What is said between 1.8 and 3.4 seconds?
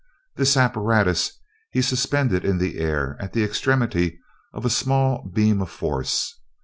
suspended in the air at